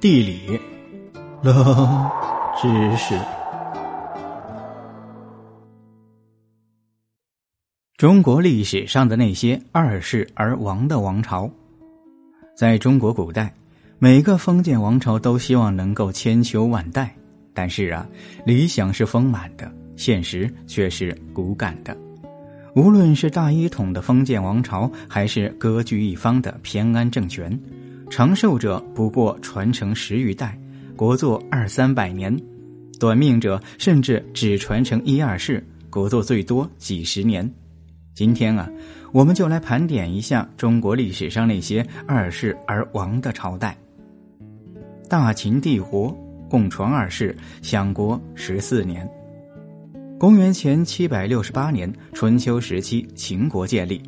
[0.00, 0.58] 地理，
[1.42, 2.10] 冷
[2.58, 3.14] 知识。
[7.98, 11.50] 中国历史上的那些二世而亡的王朝，
[12.56, 13.52] 在中国古代，
[13.98, 17.14] 每个封建王朝都希望能够千秋万代，
[17.52, 18.08] 但是啊，
[18.46, 21.94] 理想是丰满的，现实却是骨感的。
[22.74, 27.60] 无论是大一统的封建王朝，还是割据一方的偏安政权。
[28.10, 30.58] 长寿者不过传承十余代，
[30.96, 32.36] 国祚二三百年；
[32.98, 37.48] 短命者甚至只传承一二世，国祚最多几十年。
[38.12, 38.68] 今天啊，
[39.12, 43.78] 我们就来盘点一下中国历史上那些二世而亡的朝代。
[45.08, 46.12] 大秦帝国
[46.48, 49.08] 共传二世，享国十四年。
[50.18, 54.02] 公元前七百六十八年，春秋时期，秦国建立。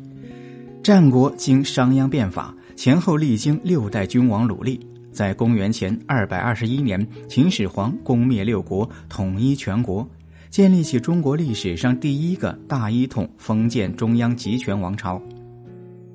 [0.83, 2.53] 战国经商鞅变法。
[2.75, 4.79] 前后历经六代君王努力，
[5.11, 10.07] 在公元前二百二十一年，秦始皇攻灭六国，统一全国，
[10.49, 15.21] 建立起中国历史上第一个大一统封建中央集权王朝。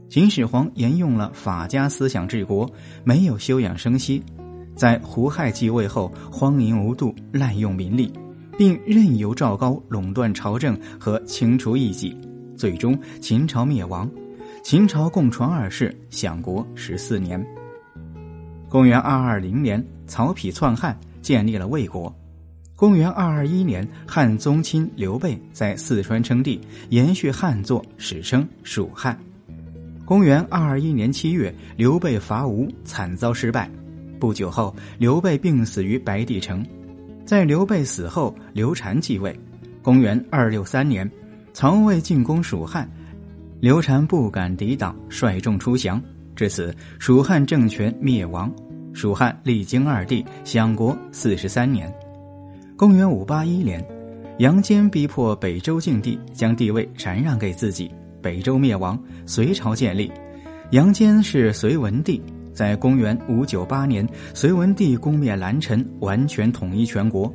[0.08, 2.68] 秦始皇沿用了法家思想治国，
[3.04, 4.22] 没有休养生息，
[4.74, 8.12] 在胡亥继位后荒淫无度，滥用民力，
[8.58, 12.16] 并任由赵高垄断朝政和清除异己，
[12.56, 14.10] 最终秦朝灭亡。
[14.62, 17.44] 秦朝共传二世，享国十四年。
[18.68, 22.14] 公元二二零年，曹丕篡汉，建立了魏国。
[22.76, 29.18] 公元二二一年，汉宗亲刘备在四川称帝，延续汉作，史称蜀汉。
[30.04, 33.70] 公元二二一年七月，刘备伐吴，惨遭失败。
[34.18, 36.66] 不久后，刘备病死于白帝城。
[37.24, 39.38] 在刘备死后，刘禅继位。
[39.82, 41.10] 公元二六三年，
[41.54, 42.90] 曹魏进攻蜀汉。
[43.60, 46.00] 刘禅不敢抵挡，率众出降，
[46.36, 48.52] 至此蜀汉政权灭亡。
[48.92, 51.92] 蜀汉历经二帝，享国四十三年。
[52.76, 53.84] 公元五八一年，
[54.38, 57.90] 杨坚逼迫北周敬帝将帝位禅让给自己，
[58.22, 58.96] 北周灭亡，
[59.26, 60.12] 隋朝建立。
[60.70, 62.22] 杨坚是隋文帝，
[62.52, 67.32] 在公元五九八年，隋文帝攻灭蓝陈，完全统一全国。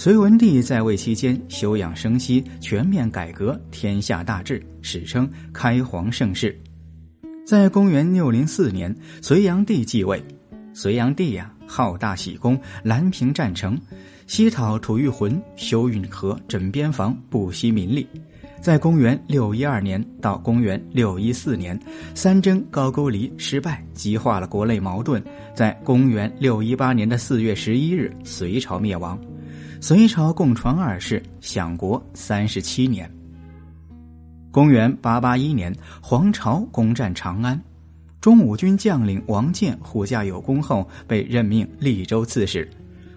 [0.00, 6.58] 隋文帝在位期间，休养生息，全面改革，天下大治，史称开皇盛世。
[7.46, 10.18] 在公元六零四年，隋炀帝继位。
[10.72, 13.78] 隋炀帝呀，好大喜功，兰平战城，
[14.26, 18.08] 西讨吐谷浑，修运河，整边防，不惜民力。
[18.62, 21.78] 在公元六一二年到公元六一四年，
[22.14, 25.22] 三征高句丽失败，激化了国内矛盾。
[25.54, 29.20] 在公元六一八年的四月十一日，隋朝灭亡。
[29.82, 33.10] 隋朝共传二世，享国三十七年。
[34.50, 37.58] 公元八八一年，黄巢攻占长安，
[38.20, 42.68] 中武军将领王建护驾有功后，被任命利州刺史。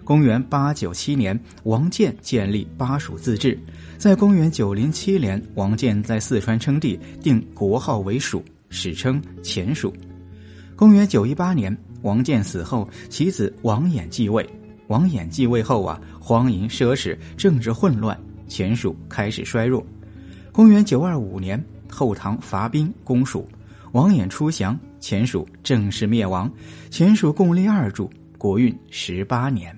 [0.04, 3.58] 公元八九七年，王建建立巴蜀自治。
[3.98, 9.92] 在公元九零七年，王建在四川称帝，定国号为蜀，史称前蜀。
[10.74, 14.48] 公元九一八年，王建死后，其子王衍继位。
[14.88, 19.84] 王衍继位后啊，荒淫奢侈，政治混乱，前蜀开始衰弱。
[20.52, 23.48] 公元九二五年，后唐伐兵攻蜀，
[23.92, 26.50] 王衍出降，前蜀正式灭亡。
[26.90, 29.76] 前蜀共立二柱，国运十八年。